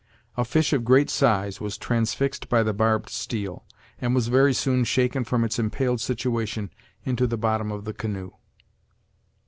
[0.35, 3.65] A fish of great size was transfixed by the barbed steel,
[3.99, 6.71] and was very soon shaken from its impaled situation
[7.05, 8.31] into the bottom of the canoe.